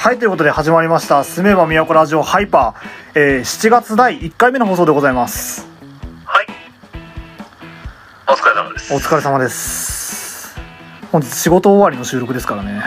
[0.00, 5.66] はい、ということで始まりました、すめば都ラジオハイパー、えー、7月第1回目の放送でございます。
[6.24, 6.46] はい。
[8.28, 8.94] お疲れ様です。
[8.94, 10.56] お疲れ様です。
[11.10, 12.80] 本日仕事終わりの収録ですからね。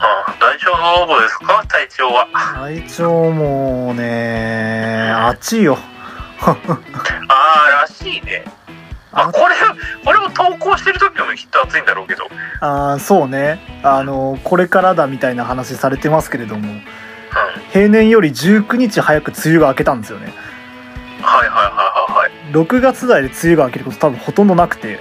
[0.00, 0.72] あ大丈
[1.04, 1.64] 夫ですか？
[1.68, 2.26] 体調は。
[2.34, 5.78] 体調もね、暑いよ。
[6.42, 6.56] あ
[7.28, 8.44] あ、らしいね。
[9.12, 9.54] あ、あこれ、
[10.04, 12.28] これも投稿してる時もきっと暑いんだろうけど。
[12.30, 12.38] うん。
[12.60, 13.60] あーそうね。
[13.82, 16.80] あの、これからだみたいな話されてますけれども、
[17.72, 20.32] 平年より19日早く梅雨が明けたんですよね。
[21.22, 22.30] はいはいはいはいはい。
[22.52, 25.00] 6月台で梅雨が明けること多分ほとんどなくて、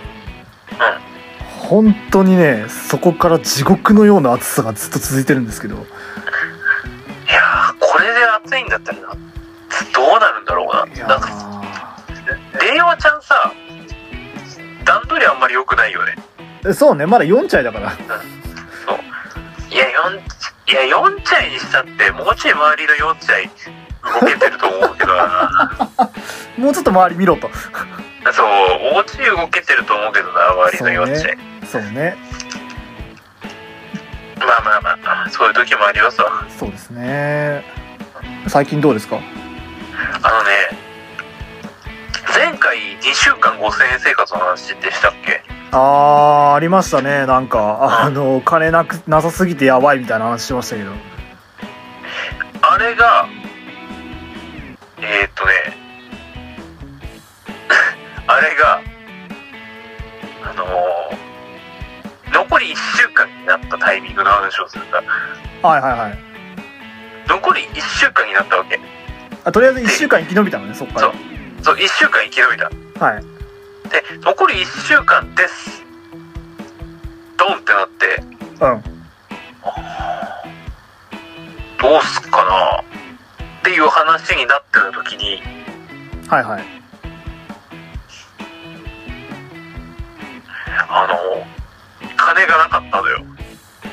[1.69, 10.67] 本当にね、そこから地獄のような暑さがずっと続いてるんですけど、いやー、これで暑いんだったらな、どうなるんだろう
[10.97, 11.07] な。
[11.07, 11.61] なんか、
[12.59, 13.53] 令和ちゃんさ、
[14.89, 16.15] 段取りあんまり良くないよね。
[16.63, 17.91] ーそうね、まだ4歳だから。
[17.91, 23.49] いや、4、いや、4歳にしたって、もうちょい周りの4歳
[24.19, 25.71] 動けてると思うけどな。
[26.57, 27.49] もうちょっと周り見ろと。
[28.33, 28.47] そう、
[28.93, 31.37] もうちょい動けてると思うけどな、周りの4歳。
[31.71, 32.17] そうね。
[34.39, 36.43] まあまあまあ、そういう時もありますわ。
[36.57, 37.63] そうですね。
[38.47, 39.17] 最近どうですか？
[40.23, 40.78] あのね、
[42.35, 45.41] 前回2週間5000円生活の話でしたっけ？
[45.71, 47.25] あー、ありましたね。
[47.27, 50.91] なんか、あの、金なく、なさすぎてやばいみたいな話しましたけど。
[52.61, 53.27] あれが、
[54.99, 55.51] えー、っとね、
[58.27, 58.81] あれが、
[60.49, 61.19] あのー
[62.31, 64.97] 残り1週間になったタイミングの話をするんだ。
[65.61, 66.19] はいはいはい。
[67.27, 68.79] 残り1週間になったわけ。
[69.43, 71.13] あとりあえず1週間生き延びたのね、そっかそう。
[71.61, 72.69] そう、1週間生き延びた。
[72.99, 73.13] ら。
[73.13, 73.23] はい。
[73.89, 75.83] で、残り1週間です。
[77.37, 78.21] ドンってなって、
[78.61, 78.83] うん。
[81.81, 82.83] どうすっかなっ
[83.63, 85.41] ていう話になってた時に、
[86.27, 86.63] はいはい。
[90.89, 91.45] あの、
[92.17, 93.23] 金がなかったのよ。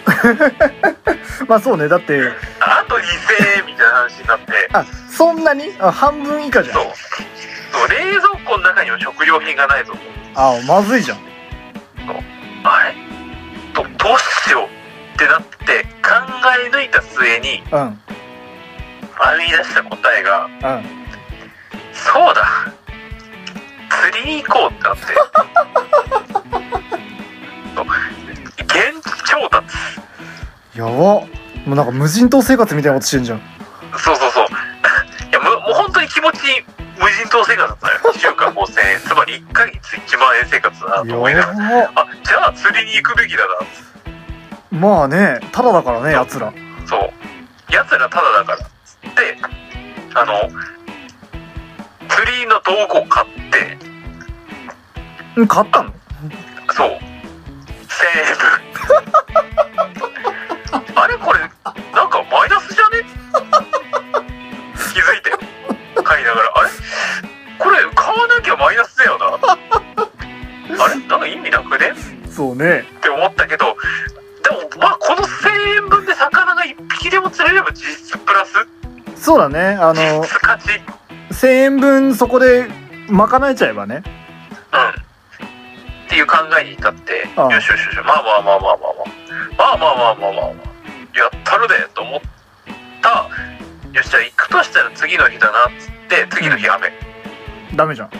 [1.49, 2.21] まあそうね、だって、
[2.61, 5.75] あと2000円みたいな話になって、あ、そんなに？
[5.79, 6.87] あ半分以下じゃんそう。。
[8.97, 9.93] の食料品がないぞ。
[10.35, 11.19] あ、まずいじゃん。
[12.65, 12.95] あれ？
[13.75, 16.11] ど、どうしようってなって考
[16.65, 17.81] え抜いた末にうん。
[17.81, 17.89] うん。
[17.89, 20.49] 編み出した答えが、
[21.93, 22.45] そうだ
[24.13, 25.03] 釣りに行こうってなって。
[28.65, 29.67] 現地調達。
[30.77, 30.91] やば。
[30.91, 31.29] も
[31.69, 33.41] うなんか無人島生活みたいなことしてんじゃん。
[33.99, 34.47] そうそうそう。
[35.31, 36.65] いや、もう本当に気持ち
[36.99, 38.01] 無人島生活だったよ。
[38.13, 39.01] 2週間5000円。
[39.01, 41.93] つまり1ヶ月1万円生活だなと思いながら。
[41.95, 43.47] あ、じゃあ釣りに行くべきだ
[44.73, 44.79] な。
[44.79, 46.53] まあね、ただだからね、奴ら。
[46.87, 47.13] そう。
[47.73, 48.59] 奴らタダだから。
[48.59, 48.67] つっ
[49.15, 49.37] て、
[50.15, 50.51] あの、
[52.09, 53.79] 釣りの道具を買って、
[55.37, 55.93] うん、買ったの？
[56.73, 56.89] そう。
[56.89, 57.01] 1000円
[58.37, 58.66] 分。
[72.57, 72.85] ね。
[72.99, 73.77] って思ったけど、
[74.43, 78.53] でもまあこの1000円分で魚が1匹でも釣れれば実質プラス
[79.17, 79.77] そうだね。
[79.81, 80.81] あの実、質勝ち。
[81.35, 82.67] 1000円分そこで
[83.09, 84.03] 賄えちゃえばね。
[84.73, 85.07] うん。
[86.07, 88.95] っていう考えに至って、ああよしよしよし、まあまあまあまあまあ
[89.59, 90.51] まあ、まあまあまあまあまあまあ、
[91.19, 92.21] やったるでと思っ
[93.03, 93.29] た。
[93.93, 96.93] よし、じゃあ行くとしたら次の日だなっつって、次の日雨。
[97.75, 98.11] ダメじゃん。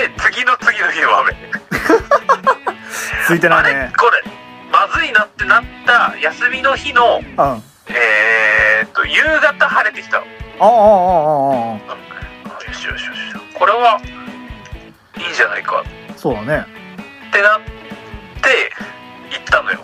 [0.00, 1.36] で、次の次の日も雨。
[3.26, 3.92] ついてあれないね。
[3.98, 4.22] これ、
[4.72, 7.40] まずいなってなった休みの日の、うん。
[7.40, 10.24] あえーっと、夕方晴れてきたの。
[10.58, 10.74] あ、ああ、あ
[11.92, 13.20] あ、ああよしよしよし。
[13.52, 14.00] これは、
[15.18, 15.84] いいんじゃないかあ。
[16.16, 16.64] そうだね。
[17.28, 18.72] ってなって、
[19.30, 19.80] 行ったのよ。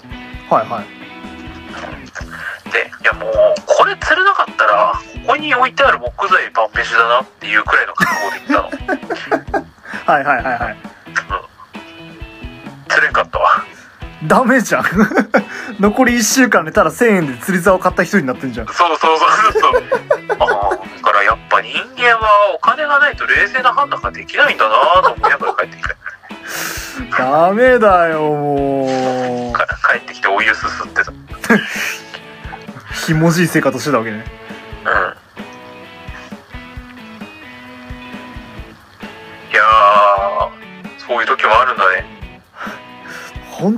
[0.49, 2.73] はいはい。
[2.73, 3.33] で、いやもう、
[3.67, 4.95] これ釣れなかったら、
[5.27, 9.66] ここに置いてある木材晩飯だなっていうくらいの覚悟で行ったの。
[10.07, 10.77] はいはいはいはい。
[12.89, 13.65] 釣れんかったわ。
[14.25, 14.85] ダメじゃん。
[15.81, 18.67] 残り1週間でただ1000円で釣り竿買った人になってんじゃん。
[18.69, 19.83] そうそうそうそう。
[20.39, 25.97] ああ、だからやっぱ人間はお金がないと冷静な判断ができないんだなと思いながら帰ってきた。
[27.19, 31.13] ダメだよ、もか帰ってきてお湯すすってた。
[32.95, 34.46] ひもじい生活してたわけね。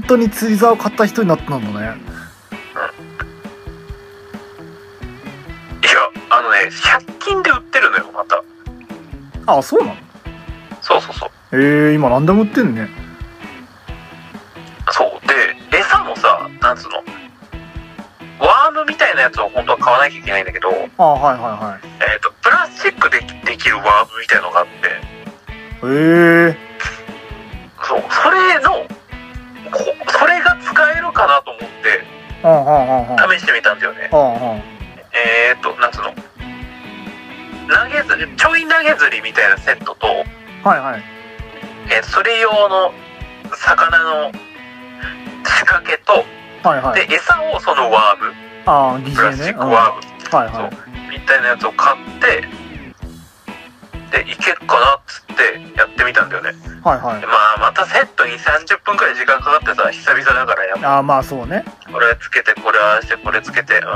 [0.08, 1.96] 当に釣り竿を買った人になったんだね。
[5.82, 6.00] いや
[6.30, 8.42] あのね100均で売ってるのよまた。
[9.46, 9.96] あそうなの？
[10.80, 11.30] そうそうそう。
[11.52, 12.88] えー、今何でも売ってんね。
[14.90, 15.10] そう。
[15.28, 18.46] で餌もさなんつうの？
[18.46, 21.86] ワームみたいなやつを本当は買わなきゃいけないんだけどあはいはいはい。
[22.00, 24.72] えっ、ー、とプラスチックでできるワームみたいのがあって。
[24.88, 24.90] へ
[25.82, 26.57] えー、
[32.40, 34.10] 試してみたんだよね。
[35.12, 36.14] えー、っとなんつうの？
[37.68, 40.06] 投げ釣りちょい投げ釣りみたいなセットと、
[40.64, 41.02] あはいはい。
[41.90, 42.92] えーそれ用の
[43.54, 44.32] 魚の
[45.44, 46.24] 仕掛けと
[46.68, 47.06] はいはい。
[47.08, 48.32] で餌をそのワーム
[48.66, 50.36] ああ疑プラスチックワームうん。
[50.36, 51.18] はいはい。
[51.18, 52.44] みたいなやつを買って
[54.10, 56.52] でいけっかなっつってやってみたんだよね。
[56.84, 57.20] はいはい。
[57.20, 61.64] でまあまたセットに30分くらい時間かかってさ久々だからやっぱああまあそうね。
[61.92, 63.88] これつけてこれああしてこれつけてうーん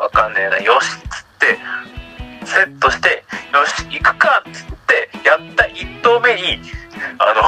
[0.00, 1.58] わかんねえなよしっつって
[2.46, 6.60] セットしてよし行くかっつってやった1投目に
[7.18, 7.42] あの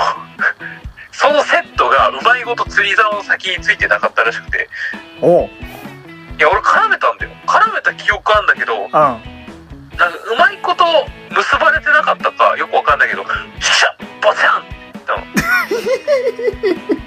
[1.13, 4.69] そのセットがうまいこと釣り竿の先についてなかったらしくて。
[5.21, 5.51] おう。
[6.39, 7.31] いや俺絡めたんだよ。
[7.47, 9.40] 絡めた記憶あんだけどうん
[10.01, 10.85] なんかうまいこと
[11.37, 13.23] 結ばれてなかったかよくわかんないけど
[13.61, 14.63] シャッボチャン!
[14.63, 14.65] っ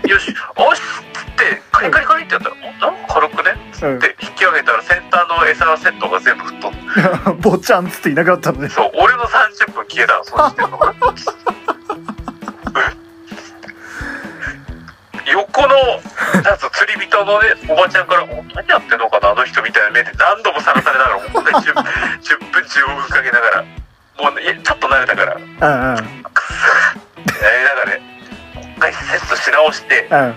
[0.03, 0.81] てよしおしっ
[1.13, 2.55] つってカリカリカリってやったら
[2.87, 6.87] 「おなんか軽くね?」っつって引き上げたら先端の餌セットが全部吹っ飛んで
[7.25, 8.69] うんぼちゃんっつっていなくなったのね。
[8.69, 10.79] そう俺の30分消えたのその時点の。
[15.25, 15.67] 横の
[16.43, 21.43] なんつう釣り人のねおばちゃんから「お何やってんのかなあの人」みたいな目で何度もさらされながらもう
[22.65, 25.97] 一回 10, 10分15分かけながらもう、ちょっと慣れたからうんうん。
[25.97, 26.03] やり
[27.63, 28.01] ながらね
[28.55, 30.35] もう一回セットし直してうん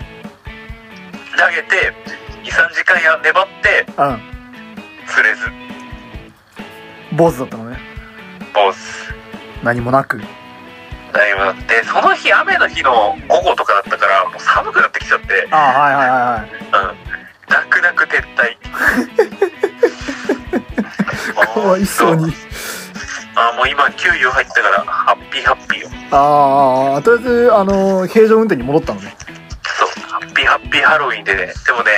[1.37, 1.93] 投げて
[2.43, 4.21] 23時間や粘ってうん。
[5.07, 5.45] 釣れず。
[7.15, 7.77] 坊主だったのね。
[8.53, 9.13] ボス
[9.63, 10.19] 何もなく。
[11.13, 15.47] だいぶなってその日雨の日の午後とかだったからもう寒くなってきちゃって。
[15.51, 16.49] ああはいはいはいはい。
[16.91, 17.07] うん。
[17.49, 19.36] 泣く泣く撤退
[21.61, 22.33] かわいそうに。
[23.35, 25.89] あもう今給油入ったからハッピーハッピーよ。
[26.11, 29.15] ああとりあえずあの平常運転に戻ったのね。
[29.63, 31.53] そうハッピーハッピーハロウィンでね。
[31.65, 31.91] でもね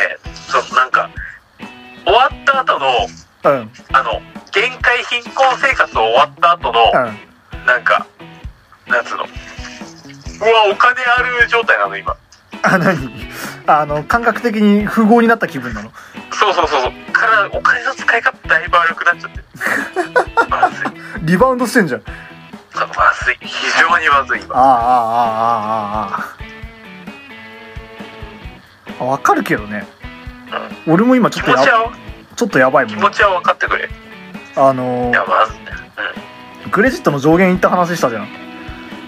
[0.48, 1.10] そうなんか
[2.04, 2.88] 終わった後の
[3.46, 3.72] うん。
[3.94, 4.22] あの
[4.52, 6.98] 限界貧困生活終わった後のう
[7.58, 7.66] ん。
[7.66, 8.06] なんか
[8.88, 9.24] なんつうの？
[9.24, 9.30] うわ
[10.72, 12.18] お金ある状態なの今。
[12.64, 13.10] あ何？
[13.68, 15.92] あの感覚的に富豪になった気分なの。
[16.32, 16.92] そうそうそうそう。
[17.14, 18.38] からお金の使い方
[19.14, 19.40] なっちゃって。
[20.50, 20.88] まずい
[21.24, 22.02] リバウンドしてんじゃん。
[22.02, 23.38] まずい。
[23.42, 24.56] 非常にまずい今。
[24.56, 24.78] あああああ
[25.90, 26.36] ああ
[29.00, 29.88] ああわかるけどね。
[30.88, 31.66] 俺も今ちょ気っとや持
[32.36, 32.96] ちょっとやばいもん。
[32.96, 33.86] 気持ちは分かってくれ。
[33.86, 33.88] い
[34.56, 35.54] あのやまず
[36.72, 38.28] クレジットの上限いった話したじゃん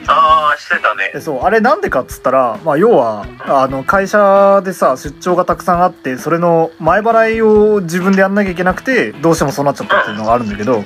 [0.07, 1.11] ああしてたね。
[1.13, 10.83] でそうあれなんでかっつったら、まあ、要はあの会社でさ出張がたくさんあってそれの前払いを自分でやんなきゃいけなくてどうしてもそうなっちゃったっていうのがあるんだけどうん。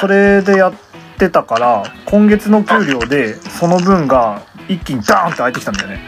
[0.00, 0.72] それでやっ
[1.18, 6.00] てたから今月の給料でその分が一気にダーンって入ってきたんだよね。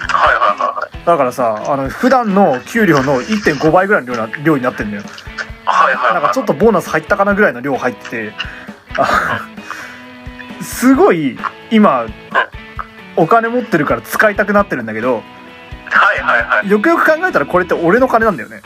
[0.00, 1.06] はいはいはいはい。
[1.06, 5.02] だからさあの普段の給料の1.5倍ぐらいの量な量になってんだよ。
[5.64, 6.14] はいはいはい。
[6.14, 8.32] なんかちょっとボーナス入ったかなぐらいの量入ってて
[8.96, 9.40] あ
[10.62, 11.36] すごい
[11.70, 12.06] 今
[13.16, 15.22] お金持ってるから使いたくなってるんだけど
[15.90, 16.70] はいはいはい。
[16.70, 18.62] よくよく考えたらこれって俺の金なんだよね。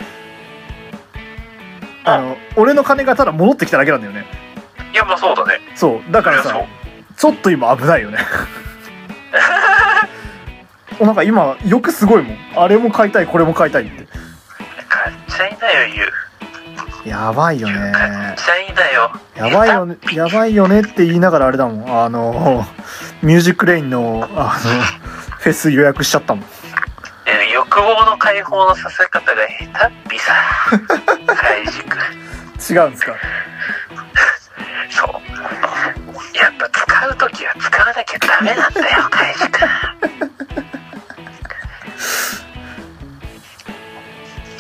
[2.05, 4.27] あの俺の金がただ戻ってきただけなんだよね。
[4.93, 5.61] いやまあそうだね。
[5.75, 6.55] そうだからさ
[7.17, 8.19] ちょっと今危ないよね。
[11.01, 12.37] なんか今よくすごいもん。
[12.57, 14.07] あれも買いたいこれも買いたいって
[17.05, 17.93] やばいよね。
[17.93, 19.11] 買っちゃいなよ。
[19.35, 19.97] やばいよね。
[20.13, 22.05] やばいよねって言いながらあれだもん。
[22.05, 22.65] あの
[23.23, 24.83] ミュージックレインのあの
[25.39, 26.45] フェス予約しちゃったもん。
[27.27, 30.35] えー欲望の解放のさせ方が下手っぴさ。
[31.27, 33.15] 海軸違うんですか？
[34.91, 35.09] そう。
[36.37, 39.61] やっぱ使う時は使わなきゃダメなんだよ海軸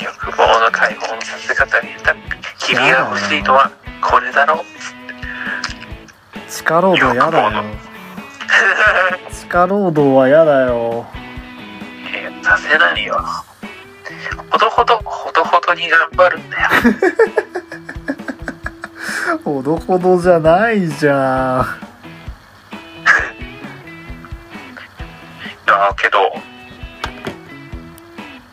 [0.03, 1.92] 欲望の解放のさせ方が下手っぴ
[2.73, 4.65] 君が欲しいのはこれだろう
[6.51, 7.65] 地下労働やだよ。
[9.31, 11.05] 地下労働はやだよ。
[12.15, 13.23] えーさせないよ。
[14.51, 16.69] ほどほどほどほどに頑張るんだよ。
[19.45, 21.67] ほどほどじゃないじゃん。
[25.67, 26.21] だけど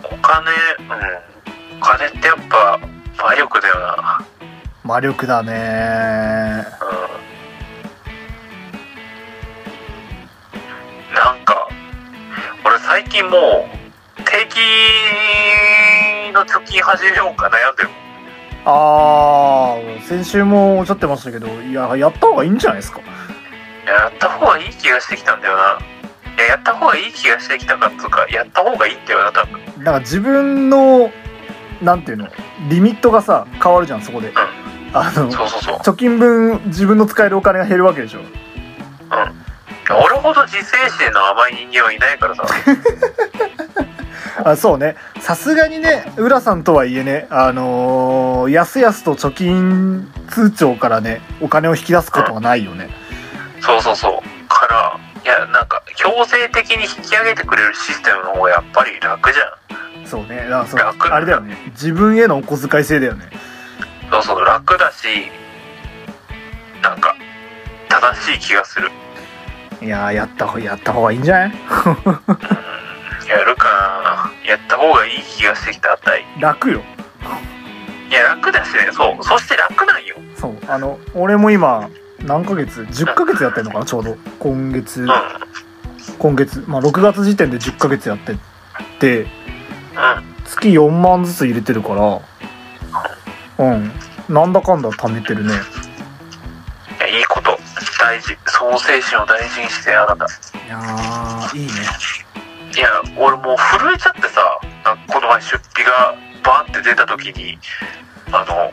[0.04, 2.80] お金うんお金ってやっぱ
[3.22, 4.26] 魔力だよな
[4.84, 5.54] 魔力だねう
[11.14, 11.16] ん。
[11.16, 11.68] なんか、
[12.66, 13.70] 俺最近も
[14.18, 14.58] う、定期
[16.34, 17.90] の貯金始めようか悩んでる。
[18.66, 23.00] ああ先週もおっしゃってましたけどいややった方がいいんじゃないですか？
[23.88, 25.80] やった方がいい気がしてきたんだよな。
[26.36, 29.60] いや、やった方がいい気がしてきたかっつうか、やった方がいいんだよな、多分。
[29.78, 29.84] うん。
[29.84, 31.10] なんか自分の
[31.82, 32.28] なんていうの？
[32.70, 34.34] リミットがさ変わるじゃんそこで
[34.94, 35.78] あのそうそうそう。
[35.78, 38.26] 貯金分自分の使えるお金が減るわけでしょうん。
[39.96, 42.44] 俺ほど自制心の甘い人間はいないからさ。
[44.46, 52.90] あそうねさすがにね浦さんとはいえねあのー、やすやすと貯金通帳からねお金を引き出すことがないよね
[53.60, 54.30] そうそうそう。
[54.50, 59.48] から、いや、なんか、強制的に引き上げてくれるシステムの方がやっぱり楽じゃん。
[60.10, 60.48] そうね。
[60.50, 60.80] だからそう。
[60.80, 61.58] 楽あれだよね。
[61.72, 63.30] 自分へのお小遣い制だよね。
[64.12, 65.06] そうそう、楽だし、
[66.82, 67.16] なんか、
[67.90, 68.90] 正しい気がする。
[69.82, 71.52] いやーやった方やった方がいいんじゃない？
[73.30, 74.50] やるかな。
[74.50, 76.26] やった方がいい気がしてきたあたい。
[76.40, 76.82] 楽よ。
[78.10, 79.24] いや、楽だしね、そう。
[79.24, 80.16] そして楽なんよ。
[80.36, 80.58] そう。
[80.68, 81.90] あの俺も今
[82.26, 83.86] 何ヶ月？10ヶ月やってんのかな？
[83.86, 84.18] ちょうど。
[84.40, 85.04] 今月。
[85.04, 85.10] うん。
[86.18, 86.64] 今月。
[86.68, 88.36] まあ6月時点で10ヶ月やってっ
[89.00, 89.30] てうん。
[90.46, 92.22] 月4万ずつ入れてるから
[93.58, 93.92] うん
[94.30, 95.54] なんだかんだ貯めてるね
[97.00, 97.58] いや、いいこと。
[98.00, 98.38] 大事。
[98.46, 100.26] 創生心を大事にしてあなた。
[100.26, 100.28] い
[100.68, 101.72] やーいいね
[102.76, 104.60] いや、俺もう震えちゃってさ、
[105.08, 107.58] この前出費がバーって出た時に、
[108.32, 108.72] あの、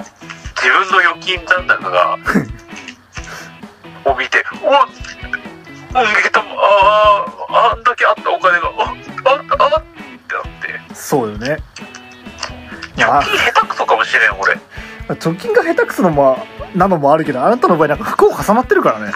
[0.56, 2.18] 自分の預金残高が、
[4.04, 6.44] を見て、うわうん、げた、あ
[7.48, 8.65] あ、あんだけあったお金が、
[11.06, 11.58] そうよね
[12.96, 14.58] いや貯金下手くそかもしれん、俺。
[15.14, 16.36] 貯金が下手くそのも
[16.74, 19.12] なのもあるけどあなたの場合なんか不幸重なってるからね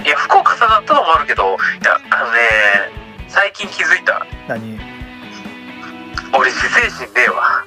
[0.00, 0.06] うん。
[0.06, 1.48] いや、不幸重なったのもあるけど、い
[1.84, 2.38] や、あのね、
[3.28, 4.24] 最近気づいた。
[4.46, 4.78] 何？
[6.32, 7.64] 俺自制心ねえわ。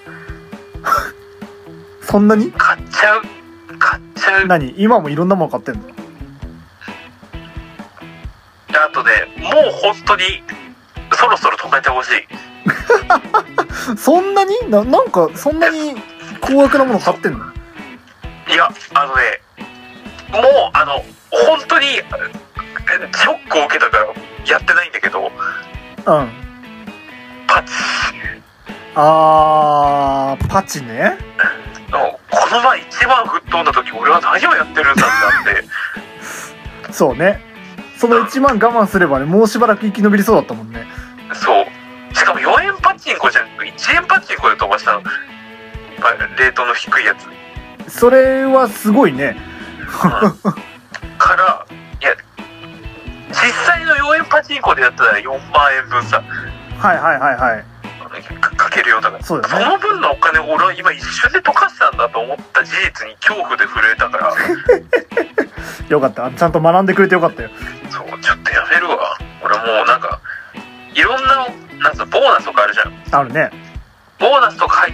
[2.02, 2.52] そんなに？
[2.52, 3.22] 買っちゃう。
[3.78, 4.48] 買っちゃう。
[4.48, 4.74] 何？
[4.78, 5.82] 今もいろんなもの買ってんの？
[8.70, 10.24] あとね、もう本当に、
[11.14, 12.28] そろそろ止めてほしい。
[13.98, 14.56] そんなに？
[14.70, 15.96] ななんかそんなに
[16.42, 17.46] 高額なもの買ってんの？
[18.50, 19.22] いや、あのね、
[20.32, 20.44] もう、
[20.74, 20.94] あの、
[21.30, 22.04] 本当に、え
[23.16, 24.06] ショックを受けたから
[24.48, 25.32] やってないんだけど、うん。
[27.48, 27.74] パチ。
[28.96, 31.18] あーパチね。
[31.92, 35.56] の、この前一番吹っ飛んだ時、俺は何をやってるんだってなっ
[36.88, 37.46] て、 そうね。
[38.00, 40.79] その1万我慢すればねもうしばらく生き延びりそうだったもんね
[46.40, 47.28] レートの低いやつ。
[48.00, 49.36] それはすごいね。
[51.18, 51.66] から、
[52.02, 52.16] いや、
[53.30, 56.24] 実際の4円パチンコでやったら4万円分さ、
[56.78, 57.66] はいはいはいはい。
[58.40, 59.24] かかけるようだから。
[59.24, 59.66] そうだね。
[59.66, 64.34] その分のお金を俺は今一瞬で溶かしたんだと思った事実に恐怖で震えたから、
[65.90, 66.32] よかった。
[66.32, 67.50] ちゃんと学んでくれてよかったよ。
[67.90, 69.18] そう、ちょっとやめるわ。
[69.44, 70.20] 俺もうなんか、
[70.94, 71.48] いろんな、
[71.80, 73.22] なんつうのボーナスとかあるじゃん。
[73.22, 73.69] あるね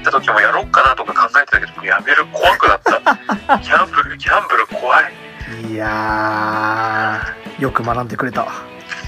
[0.10, 3.58] った時もやろうかなとか考えてたけど、やめる怖くなった。
[3.58, 5.14] ギャンブル、ギャンブル怖い。
[5.72, 8.44] いやーよく学んでくれた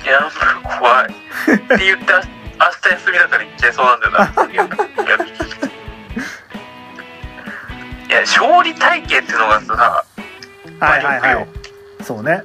[0.04, 1.06] ギャンブル怖い。
[1.06, 2.22] って言って、あ
[2.60, 4.20] 明日休みだから行っちゃいそうなんだよな。
[8.08, 10.06] いや勝利体験っていうのがさ、
[10.80, 11.48] はいはいはい
[12.04, 12.44] そうね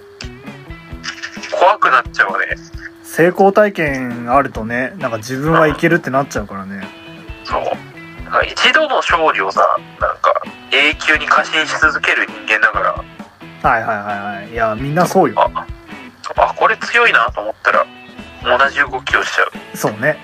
[1.52, 2.56] 怖くなっちゃうわね。
[3.04, 6.86] 成功体験あるとねなんか自分はいけるってなっちゃうからね
[8.62, 10.40] 一度の勝利をさ、なんか
[10.70, 14.52] 永久に過信し続ける人間だから、はいはいはいはい。
[14.52, 15.34] いやみんなそうよ。
[15.36, 15.66] あ、
[16.36, 17.84] あ、これ強いなと思ったら、
[18.44, 19.76] 同じ動きをしちゃう。
[19.76, 20.16] そうね。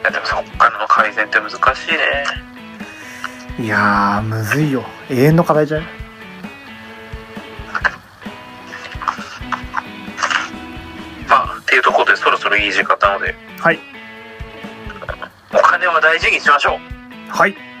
[0.00, 3.64] いやでもそっからの改善って難しいね。
[3.64, 4.82] いやーむずいよ。
[5.10, 5.82] 永遠の課題じゃん
[11.28, 13.78] まあ、っていうところでそろそろいい時間なので、はい
[15.82, 17.30] お金は大事にしましょう。
[17.30, 17.71] はい